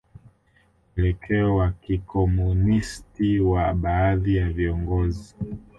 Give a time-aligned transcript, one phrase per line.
[0.95, 5.35] Mwelekeo wa kikomunisti wa baadhi ya viongozi